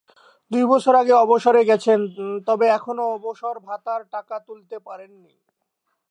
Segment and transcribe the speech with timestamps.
[0.51, 1.99] দুই বছর আগে অবসরে গেছেন,
[2.47, 5.33] তবে এখনো অবসর ভাতার টাকা তুলতে পারেননি।